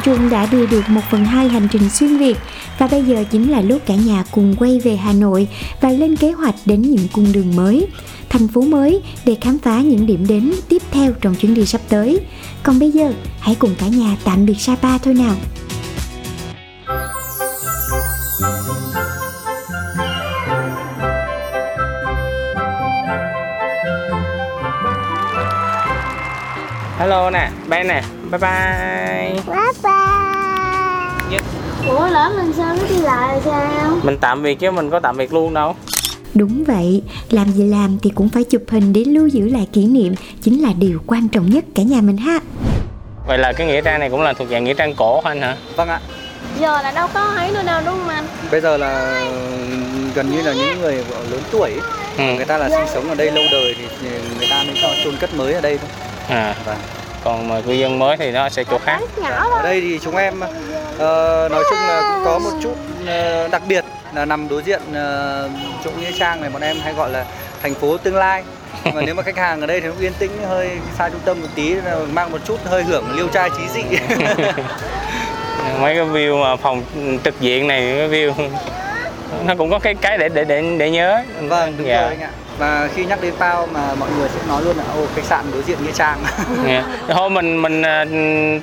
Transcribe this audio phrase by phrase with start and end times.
[0.00, 2.36] Gia Trung đã đi được một phần hai hành trình xuyên Việt
[2.78, 5.48] và bây giờ chính là lúc cả nhà cùng quay về Hà Nội
[5.80, 7.86] và lên kế hoạch đến những cung đường mới,
[8.28, 11.80] thành phố mới để khám phá những điểm đến tiếp theo trong chuyến đi sắp
[11.88, 12.20] tới.
[12.62, 15.34] Còn bây giờ, hãy cùng cả nhà tạm biệt Sapa thôi nào.
[26.98, 31.38] hello nè Ben nè bye bye bye bye
[31.88, 35.16] ủa lỡ mình sao mới đi lại sao mình tạm biệt chứ mình có tạm
[35.16, 35.76] biệt luôn đâu
[36.34, 39.86] Đúng vậy, làm gì làm thì cũng phải chụp hình để lưu giữ lại kỷ
[39.86, 42.38] niệm chính là điều quan trọng nhất cả nhà mình ha.
[43.26, 45.56] vậy là cái nghĩa trang này cũng là thuộc dạng nghĩa trang cổ anh hả
[45.76, 46.00] Vâng ạ.
[46.60, 49.20] giờ là đâu có thấy nữa đâu đúng không anh Bây giờ là
[50.14, 50.94] gần như là những người
[51.30, 51.70] lớn tuổi
[52.18, 52.24] ừ.
[52.36, 55.14] người ta là sinh sống ở đây lâu đời thì người ta mới cho chôn
[55.20, 55.90] cất mới ở đây thôi.
[56.28, 56.76] à Vâng.
[57.24, 59.00] Còn mà cư dân mới thì nó sẽ chỗ khác
[59.52, 60.40] Ở đây thì chúng em
[60.98, 62.74] ờ, nói chung là cũng có một chút
[63.06, 63.84] ờ, đặc biệt
[64.14, 65.48] là nằm đối diện ờ,
[65.84, 67.24] chỗ nghĩa trang này bọn em hay gọi là
[67.62, 68.42] thành phố tương lai.
[68.94, 71.40] Mà nếu mà khách hàng ở đây thì nó yên tĩnh hơi xa trung tâm
[71.40, 73.82] một tí là mang một chút hơi hưởng liêu trai trí dị.
[75.80, 76.82] mấy cái view mà phòng
[77.24, 78.32] trực diện này cái view
[79.44, 82.00] nó cũng có cái cái để để để để nhớ vâng đúng Dạ.
[82.00, 82.30] rồi anh ạ.
[82.58, 85.62] Và khi nhắc đến Pao mà mọi người nói luôn là ô khách sạn đối
[85.62, 86.18] diện nghĩa trang.
[86.66, 86.84] Dạ.
[87.08, 88.04] Thôi mình mình à,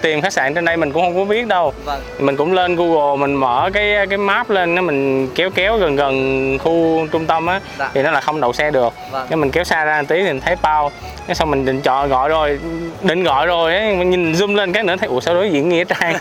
[0.02, 2.02] tìm khách sạn trên đây mình cũng không có biết đâu vâng.
[2.20, 5.96] mình cũng lên Google mình mở cái cái map lên nó mình kéo kéo gần
[5.96, 7.90] gần khu trung tâm á Dạ.
[7.94, 9.28] thì nó là không đậu xe được Vâng.
[9.30, 10.92] cái mình kéo xa ra một tí thì mình thấy bao
[11.28, 12.60] cái xong mình định chọn gọi rồi
[13.02, 15.70] định gọi rồi ấy, mình nhìn zoom lên cái nữa thấy ủa sao đối diện
[15.70, 16.16] nghĩa trang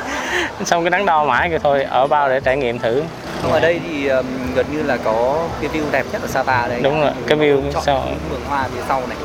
[0.64, 3.02] xong cái đắn đo mãi kêu thôi ở bao để trải nghiệm thử
[3.46, 6.68] Không, ở đây thì um, gần như là có cái view đẹp nhất ở Sapa
[6.68, 6.80] đây.
[6.82, 9.18] Đúng rồi, cái view chọn sau- vườn hoa phía sau này.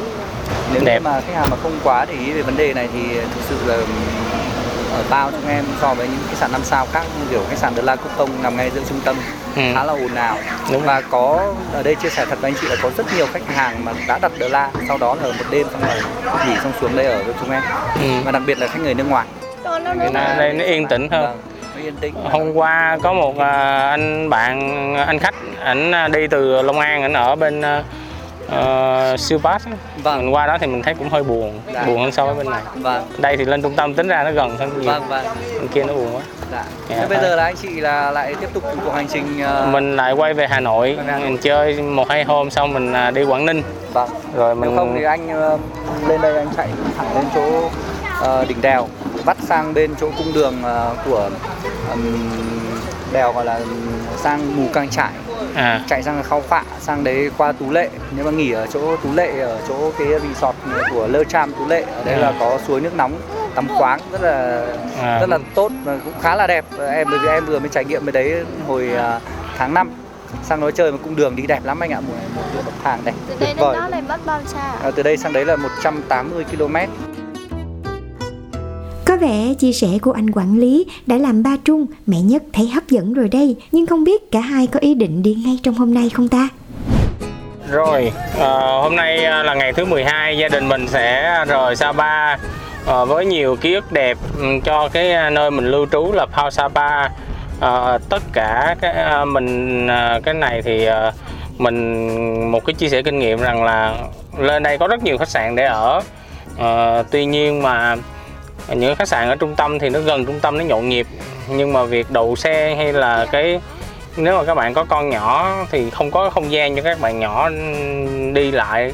[0.74, 1.00] Nếu Đẹp.
[1.00, 3.00] như mà khách hàng mà không quá để ý về vấn đề này thì
[3.36, 3.76] thực sự là
[4.98, 7.58] ở bao chúng em so với những khách sạn năm sao khác như kiểu khách
[7.58, 9.16] sạn De La Cúc Tông nằm ngay giữa trung tâm
[9.56, 9.62] Ừ.
[9.76, 10.38] khá là ồn ào
[10.72, 10.81] Đúng.
[10.84, 13.56] và có ở đây chia sẻ thật với anh chị là có rất nhiều khách
[13.56, 15.96] hàng mà đã đặt De La sau đó là ở một đêm xong rồi
[16.48, 17.62] nghỉ xong xuống đây ở với chúng em
[18.02, 18.10] Ừ.
[18.26, 19.26] và đặc biệt là khách người nước ngoài
[19.64, 21.38] Cái nó- đây nó yên tĩnh hơn Vâng,
[21.78, 26.62] yên tĩnh hôm qua có một à, anh bạn anh khách ảnh à, đi từ
[26.62, 29.68] Long An ảnh ở bên uh, siêu pass.
[30.04, 30.18] Vâng.
[30.20, 31.84] mình qua đó thì mình thấy cũng hơi buồn Dạ.
[31.84, 34.31] buồn hơn so với bên này vâng đây thì lên trung tâm tính ra nó
[34.31, 35.26] gần hơn nhiều vâng vâng
[35.60, 36.22] bên kia nó buồn quá
[36.52, 36.64] Dạ.
[36.90, 37.28] Dạ, Thế bây thôi.
[37.30, 40.34] giờ là anh chị là lại tiếp tục cuộc hành trình ờ, mình lại quay
[40.34, 41.20] về Hà Nội Nội.
[41.20, 44.10] mình chơi một hai hôm xong mình đi Quảng Ninh vâng.
[44.36, 45.58] rồi mình Nếu không thì anh ờ,
[46.08, 46.68] lên đây anh chạy
[46.98, 47.70] thẳng lên chỗ
[48.22, 48.88] ờ, đỉnh đèo
[49.26, 51.30] vắt sang bên chỗ cung đường ờ, của
[53.14, 53.59] đèo gọi là
[54.18, 55.12] sang mù căng trải.
[55.56, 55.82] À.
[55.88, 57.90] Chạy sang khao phạ sang đấy qua tú lệ.
[58.16, 60.56] Nếu mà nghỉ ở chỗ tú lệ ở chỗ cái resort
[60.92, 62.20] của lơ tram tú lệ ở đây À.
[62.20, 63.14] là có suối nước nóng
[63.56, 64.66] tắm khoáng rất là
[65.02, 65.20] À.
[65.20, 66.66] rất là tốt và cũng khá là đẹp.
[66.80, 69.20] Em bởi vì em vừa mới trải nghiệm bên đấy hồi à,
[69.58, 69.92] tháng 5
[70.44, 73.00] sang đó chơi mà cung đường đi đẹp lắm anh ạ mùa mùa bậc thang
[73.06, 73.76] đẹp từ tuyệt đây đến vời.
[73.76, 76.76] đó là mất bao xa à, từ đây sang đấy là 180 km
[79.22, 82.88] vẻ chia sẻ của anh quản lý đã làm ba Trung, mẹ nhất thấy hấp
[82.88, 85.94] dẫn rồi đây, nhưng không biết cả hai có ý định đi ngay trong hôm
[85.94, 86.48] nay không ta?
[87.72, 88.50] Rồi, à,
[88.81, 92.38] hôm nay ờ, là ngày thứ 12, gia đình mình sẽ rời Sapa
[92.86, 96.51] à, với nhiều ký ức đẹp ừ, cho cái nơi mình lưu trú là Phao
[96.51, 97.10] Sapa.
[97.60, 99.88] À, tất cả cái mình
[100.24, 100.88] cái này thì
[101.57, 103.95] mình một cái chia sẻ kinh nghiệm rằng là
[104.38, 106.01] lên đây có rất nhiều khách sạn để ở.
[106.57, 107.95] À, tuy nhiên mà
[108.75, 111.07] những khách sạn ở trung tâm thì nó gần trung tâm nó nhộn nhịp.
[111.50, 113.59] Nhưng mà việc đậu xe hay là cái
[114.18, 117.19] nếu mà các bạn có con nhỏ thì không có không gian cho các bạn
[117.19, 117.50] nhỏ
[118.33, 118.94] đi lại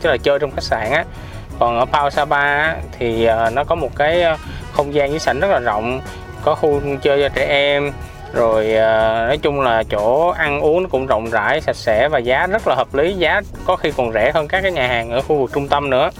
[0.00, 1.04] tức là chơi trong khách sạn á.
[1.58, 4.36] Còn ở Pao Sapa á, thì ờ, nó có một cái ờ,
[4.72, 6.00] không gian dưới sảnh rất là rộng
[6.44, 7.92] có khu chơi cho trẻ em.
[8.32, 12.46] Rồi ờ, nói chung là chỗ ăn uống cũng rộng rãi sạch sẽ và giá
[12.46, 13.14] rất là hợp lý.
[13.14, 15.90] Giá có khi còn rẻ hơn các cái nhà hàng ở khu vực trung tâm
[15.90, 16.10] nữa.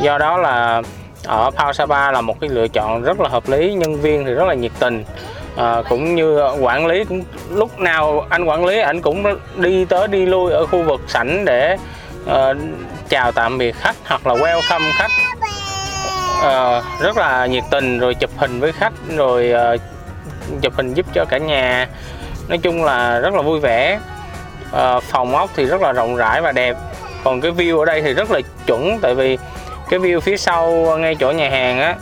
[0.00, 0.82] Do đó là
[1.26, 4.32] ở Pao Sapa là một cái lựa chọn rất là hợp lý nhân viên thì
[4.32, 5.04] rất là nhiệt tình.
[5.56, 9.24] À, cũng như quản lý cũng lúc nào anh quản lý anh cũng
[9.56, 11.76] đi tới đi lui ở khu vực sảnh để
[12.30, 12.56] uh,
[13.08, 15.10] chào tạm biệt khách hoặc là welcome khách.
[16.38, 19.80] Uh, rất là nhiệt tình rồi chụp hình với khách rồi uh,
[20.62, 21.88] chụp hình giúp cho cả nhà.
[22.48, 23.98] Nói chung là rất là vui vẻ.
[24.76, 26.76] Uh, phòng ốc thì rất là rộng rãi và đẹp.
[27.24, 29.38] Còn cái view ở đây thì rất là chuẩn tại vì
[29.88, 31.96] cái view phía sau ngay chỗ nhà hàng á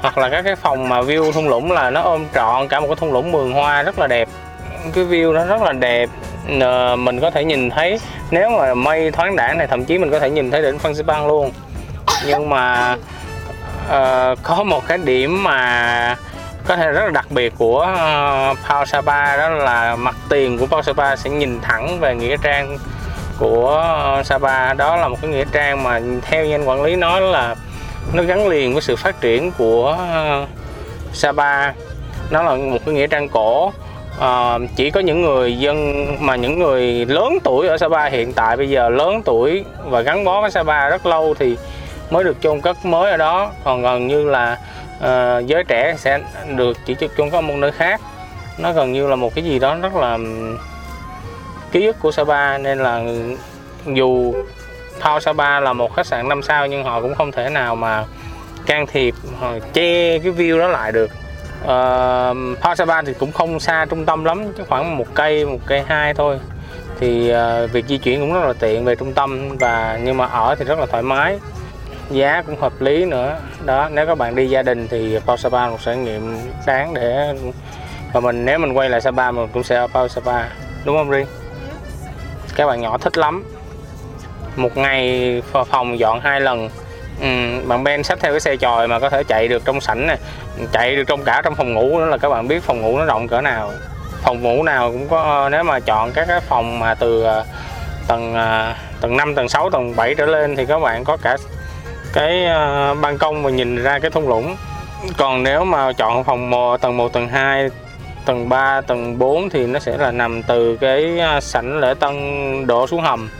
[0.00, 2.86] hoặc là các cái phòng mà view thung lũng là nó ôm trọn cả một
[2.86, 4.28] cái thung lũng vườn hoa rất là đẹp.
[4.94, 6.08] Cái view nó rất là đẹp
[6.96, 8.00] mình có thể nhìn thấy
[8.30, 10.94] nếu mà mây thoáng đãng này thậm chí mình có thể nhìn thấy đỉnh Phan
[10.94, 11.52] Xipang luôn.
[12.26, 12.96] Nhưng mà
[13.86, 16.16] uh, có một cái điểm mà
[16.66, 20.66] có thể rất là đặc biệt của uh, Pao Sapa đó là mặt tiền của
[20.66, 22.78] Pao Sapa sẽ nhìn thẳng về nghĩa trang
[23.40, 24.74] của ờ, Sapa.
[24.74, 27.54] Đó là một cái nghĩa trang mà theo như anh quản lý nói là
[28.12, 30.46] nó gắn liền với sự phát triển của ờ,
[31.12, 31.72] Sapa.
[32.30, 33.72] Nó là một cái nghĩa trang cổ.
[34.20, 38.56] À, chỉ có những người dân mà những người lớn tuổi ở Sapa hiện tại
[38.56, 41.56] bây giờ lớn tuổi và gắn bó với Sapa rất lâu thì
[42.10, 43.50] mới được chôn cất mới ở đó.
[43.64, 44.58] Còn gần như là
[44.98, 46.20] uh, giới trẻ sẽ
[46.56, 48.00] được chỉ chôn cất ở một nơi khác.
[48.58, 50.18] Nó gần như là một cái gì đó rất là
[51.72, 53.02] ký ức của Sapa nên là
[53.86, 54.34] dù
[55.00, 58.04] Pao Sapa là một khách sạn 5 sao nhưng họ cũng không thể nào mà
[58.66, 59.14] can thiệp
[59.72, 61.10] che cái view đó lại được.
[61.64, 65.58] Ờ, uh, Pao thì cũng không xa trung tâm lắm chứ khoảng một cây một
[65.66, 66.38] cây hai thôi.
[66.98, 70.26] Thì uh, việc di chuyển cũng rất là tiện về trung tâm và nhưng mà
[70.26, 71.38] ở thì rất là thoải mái.
[72.10, 73.38] Giá cũng hợp lý nữa.
[73.64, 77.34] Đó nếu các bạn đi gia đình thì Pao Sapa một trải nghiệm đáng để
[78.12, 80.48] và mình nếu mình quay lại Sapa mình cũng sẽ ở Pao Sapa.
[80.84, 81.26] Đúng không riêng
[82.56, 83.44] các bạn nhỏ thích lắm.
[84.56, 86.70] Một ngày phòng dọn hai lần.
[87.20, 87.26] Ừ,
[87.66, 90.18] bạn Ben xách theo cái xe chòi mà có thể chạy được trong sảnh này
[90.72, 93.04] chạy được trong cả trong phòng ngủ nữa là các bạn biết phòng ngủ nó
[93.04, 93.72] rộng cỡ nào.
[94.22, 97.44] Phòng ngủ nào cũng có nếu mà chọn các cái phòng mà từ à,
[98.06, 101.36] tầng à, tầng 5, tầng 6, tầng 7 trở lên thì các bạn có cả
[102.12, 104.56] cái à, ban công và nhìn ra cái thung lũng.
[105.16, 107.68] Còn nếu mà chọn phòng mò tầng 1, tầng 2
[108.24, 112.14] tầng 3, tầng 4 thì nó sẽ là nằm từ cái à, sảnh lễ tân
[112.66, 113.30] đổ xuống hầm.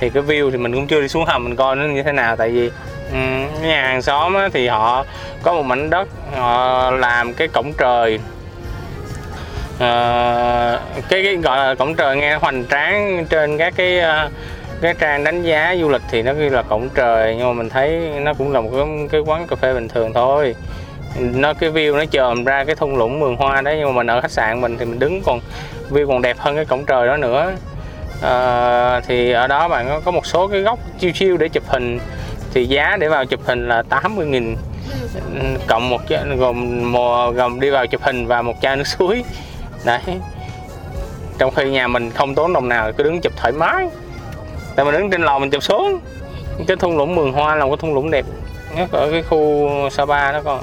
[0.00, 2.12] Thì cái view thì mình cũng chưa đi xuống hầm mình coi nó như thế
[2.12, 2.36] nào.
[2.36, 2.70] Tại vì
[3.12, 5.04] um, nhà hàng xóm thì họ
[5.42, 8.18] có một mảnh đất họ làm cái cổng trời.
[9.74, 9.80] Uh,
[11.08, 14.32] cái, cái gọi là cổng trời nghe hoành tráng trên các cái uh,
[14.80, 17.34] cái trang đánh giá du lịch thì nó ghi là cổng trời.
[17.38, 20.12] Nhưng mà mình thấy nó cũng là một cái, cái quán cà phê bình thường
[20.12, 20.54] thôi
[21.20, 24.06] nó cái view nó chồm ra cái thung lũng vườn hoa đấy nhưng mà mình
[24.06, 25.40] ở khách sạn mình thì mình đứng còn
[25.90, 27.52] view còn đẹp hơn cái cổng trời đó nữa.
[28.22, 31.64] À, thì ở đó bạn có, có một số cái góc chiêu chiêu để chụp
[31.66, 31.98] hình.
[32.54, 34.56] Thì giá để vào chụp hình là 80 nghìn.
[35.66, 36.00] Cộng một
[36.38, 39.24] gồm mò gồm đi vào chụp hình và một chai nước suối.
[39.84, 40.00] Đấy.
[41.38, 43.88] Trong khi nhà mình không tốn đồng nào cứ đứng chụp thoải mái.
[44.76, 46.00] Tại mình đứng trên lò mình chụp xuống.
[46.66, 48.24] Cái thung lũng mường hoa là một cái thung lũng đẹp
[48.76, 50.60] nhất ở cái khu Sapa đó con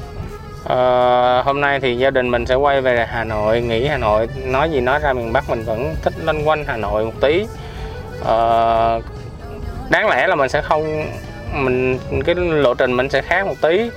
[0.66, 4.28] à, hôm nay thì gia đình mình sẽ quay về Hà Nội nghỉ Hà Nội.
[4.46, 7.48] Nói gì nói ra miền Bắc mình vẫn thích loanh quanh Hà Nội một tí.
[8.26, 8.36] À,
[9.90, 11.06] đáng lẽ là mình sẽ không
[11.54, 13.90] mình cái lộ trình mình sẽ khác một tí.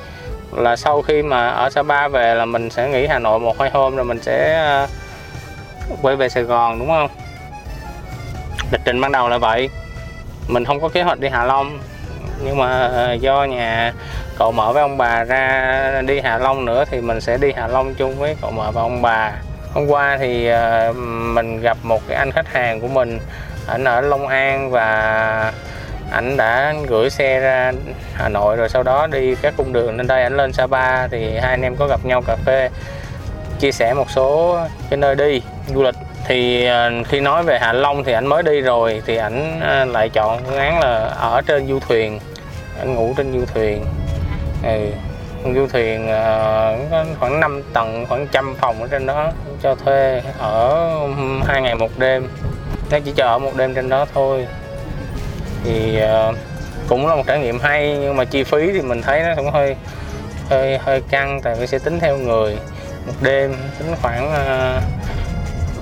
[0.52, 3.70] Là sau khi mà ở Sapa về là mình sẽ nghỉ Hà Nội một hai
[3.70, 4.86] hôm rồi mình sẽ ờ,
[6.02, 7.08] quay về Sài Gòn đúng không?
[8.72, 9.68] Lịch trình ban đầu là vậy.
[10.48, 11.78] Mình không có kế hoạch đi Hạ Long.
[12.44, 13.92] Nhưng mà do nhà
[14.38, 17.66] cậu mở với ông bà ra đi Hạ Long nữa thì mình sẽ đi Hạ
[17.66, 19.32] Long chung với cậu mở và ông bà.
[19.74, 20.92] Hôm qua thì ờ,
[21.32, 23.18] mình gặp một cái anh khách hàng của mình,
[23.66, 25.52] ảnh ở Long An và
[26.10, 27.72] ảnh đã gửi xe ra
[28.14, 31.38] Hà Nội rồi sau đó đi các cung đường lên đây, ảnh lên Sapa thì
[31.38, 32.70] hai anh em có gặp nhau cà phê,
[33.58, 34.58] chia sẻ một số
[34.90, 35.42] cái nơi đi,
[35.74, 35.94] du lịch.
[36.26, 39.84] Thì ờ, khi nói về Hạ Long thì ảnh mới đi rồi thì ảnh ờ,
[39.84, 42.20] lại chọn phương án là ở trên du thuyền,
[42.78, 43.84] ảnh ngủ trên du thuyền
[44.62, 44.90] ừ.
[45.54, 50.90] du thuyền uh, khoảng 5 tầng khoảng trăm phòng ở trên đó cho thuê ở
[51.44, 52.28] hai ngày một đêm.
[52.90, 54.46] Nó chỉ cho ở một đêm trên đó thôi.
[55.64, 55.98] Thì
[56.28, 56.36] uh,
[56.88, 59.50] cũng là một trải nghiệm hay nhưng mà chi phí thì mình thấy nó cũng
[59.50, 59.76] hơi
[60.50, 62.56] hơi hơi căng tại vì sẽ tính theo người.
[63.06, 64.82] Một đêm tính khoảng uh,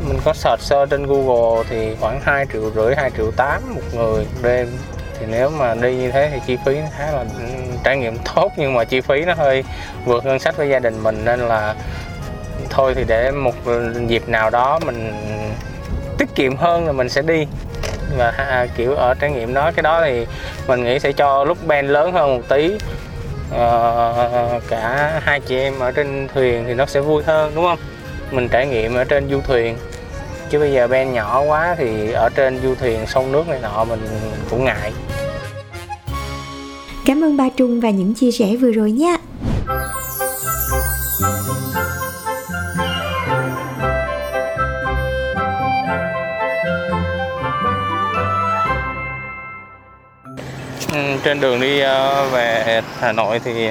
[0.08, 3.82] mình có search sơ trên Google thì khoảng 2 triệu rưỡi 2 triệu 8 một
[3.94, 4.68] người một đêm
[5.20, 7.44] thì nếu mà đi như thế thì chi phí nó khá là ừ,
[7.84, 9.64] trải nghiệm tốt nhưng mà chi phí nó hơi
[10.04, 11.74] vượt ngân sách với gia đình mình nên là
[12.70, 13.54] thôi thì để một
[14.06, 15.12] dịp nào đó mình
[16.18, 17.46] tiết kiệm hơn là mình sẽ đi.
[18.16, 20.26] Và kiểu ở trải nghiệm đó cái đó thì
[20.66, 22.74] mình nghĩ sẽ cho lúc band lớn hơn một tí.
[23.54, 27.78] Uh, cả hai chị em ở trên thuyền thì nó sẽ vui hơn đúng không?
[28.30, 29.76] Mình trải nghiệm ở trên du thuyền
[30.50, 33.84] chứ bây giờ Ben nhỏ quá thì ở trên du thuyền sông nước này nọ
[33.84, 34.00] mình
[34.50, 34.92] cũng ngại
[37.06, 39.16] Cảm ơn ba Trung và những chia sẻ vừa rồi nha.
[50.92, 53.68] Ừ, trên đường đi ờ, về Hà Nội thì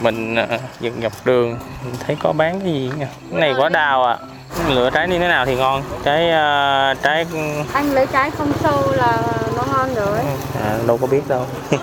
[0.00, 1.58] mình ờ, dừng dọc đường
[2.06, 3.04] thấy có bán cái gì nhỉ?
[3.30, 4.18] cái này quả đào à
[4.66, 5.82] lựa trái như thế nào thì ngon?
[6.04, 7.26] Trái ờ, trái
[7.72, 9.18] anh lấy trái không sâu là
[9.56, 10.18] nó ngon rồi.
[10.64, 11.46] À, đâu có biết đâu.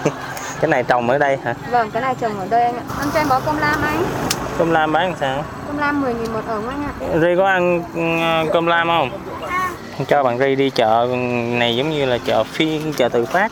[0.61, 1.53] Cái này trồng ở đây hả?
[1.71, 2.83] Vâng cái này trồng ở đây anh ạ.
[2.99, 4.05] Anh cho em bó cơm lam anh.
[4.57, 5.43] Cơm lam bán sao?
[5.67, 6.93] Cơm lam 10 nghìn một ống anh ạ.
[7.21, 9.09] Ri có ăn ừ, cơm lam không?
[10.07, 11.07] Cho bạn Ri đi chợ
[11.49, 13.51] này giống như là chợ phiên chợ tự phát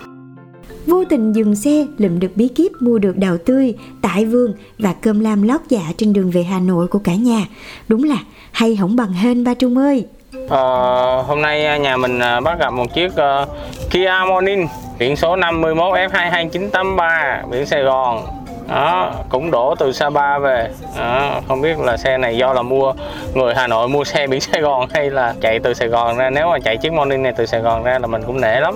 [0.87, 4.93] Vô tình dừng xe lượm được bí kíp mua được đào tươi, tại vườn và
[5.01, 7.45] cơm lam lót dạ trên đường về Hà Nội của cả nhà.
[7.87, 8.17] Đúng là
[8.51, 10.05] hay hỏng bằng hên ba Trung ơi.
[10.49, 13.49] Ờ, hôm nay nhà mình à, bắt gặp một chiếc uh,
[13.91, 14.67] Kia Morning
[14.99, 18.25] biển số 51 F22983 biển Sài Gòn
[18.69, 22.93] đó cũng đổ từ Sapa về đó, không biết là xe này do là mua
[23.33, 26.29] người Hà Nội mua xe biển Sài Gòn hay là chạy từ Sài Gòn ra
[26.29, 28.75] nếu mà chạy chiếc Morning này từ Sài Gòn ra là mình cũng nể lắm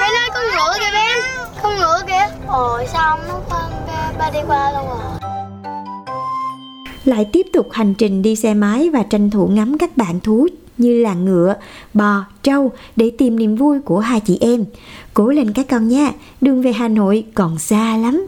[0.00, 0.99] Ben ơi con ngựa kìa
[1.62, 4.98] con ngựa kìa Ôi sao ông nó phân ba, ba đi qua luôn rồi
[7.04, 10.46] Lại tiếp tục hành trình đi xe máy và tranh thủ ngắm các bạn thú
[10.80, 11.54] như là ngựa,
[11.94, 14.64] bò, trâu để tìm niềm vui của hai chị em.
[15.14, 18.26] Cố lên các con nha, đường về Hà Nội còn xa lắm.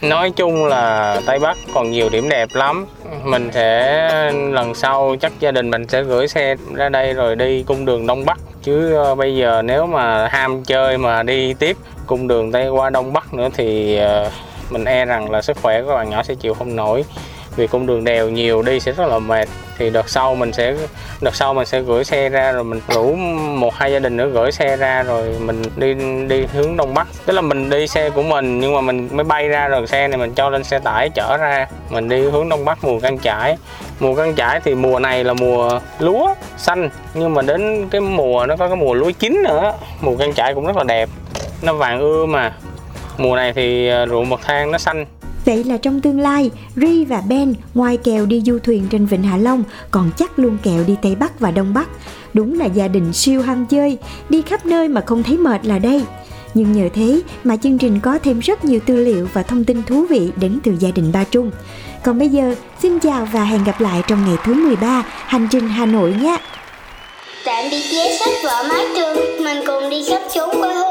[0.00, 2.86] Nói chung là Tây Bắc còn nhiều điểm đẹp lắm.
[3.24, 7.62] Mình sẽ, lần sau chắc gia đình mình sẽ gửi xe ra đây rồi đi
[7.62, 8.38] cung đường Đông Bắc.
[8.62, 11.76] Chứ ờ, bây giờ nếu mà ham chơi mà đi tiếp
[12.06, 14.30] cung đường Tây qua Đông Bắc nữa thì ờ,
[14.70, 17.04] mình e rằng là sức khỏe của bạn nhỏ sẽ chịu không nổi
[17.56, 19.48] vì cung đường đèo nhiều đi sẽ rất là mệt.
[19.78, 20.74] Thì đợt sau mình sẽ,
[21.20, 23.14] đợt sau mình sẽ gửi xe ra rồi mình rủ
[23.58, 25.94] một hai gia đình nữa gửi xe ra rồi mình đi
[26.28, 27.06] đi hướng đông bắc.
[27.26, 30.08] Tức là mình đi xe của mình nhưng mà mình mới bay ra rồi xe
[30.08, 31.66] này, mình cho lên xe tải chở ra.
[31.90, 33.56] Mình đi hướng đông bắc, mùa căng chải
[34.00, 38.46] mùa căng chải thì mùa này là mùa lúa xanh, nhưng mà đến cái mùa,
[38.46, 39.72] nó có cái mùa lúa chín nữa.
[40.00, 41.08] Mùa căng chải cũng rất là đẹp,
[41.62, 42.52] nó vàng ươm mà.
[43.18, 45.06] Mùa này thì à, ruộng bậc thang nó xanh.
[45.46, 49.22] Vậy là trong tương lai, Ri và Ben ngoài kèo đi du thuyền trên Vịnh
[49.22, 51.88] Hạ Long còn chắc luôn kèo đi Tây Bắc và Đông Bắc.
[52.34, 53.98] Đúng là gia đình siêu ham chơi,
[54.28, 56.02] đi khắp nơi mà không thấy mệt là đây.
[56.54, 59.82] Nhưng nhờ thế mà chương trình có thêm rất nhiều tư liệu và thông tin
[59.82, 61.50] thú vị đến từ gia đình Ba Trung.
[62.04, 65.68] Còn bây giờ, xin chào và hẹn gặp lại trong ngày thứ 13 hành trình
[65.68, 66.38] Hà Nội nhé.
[67.44, 70.85] Tạm biệt vé sách vở mái trường Mình cùng đi khắp chốn quê hương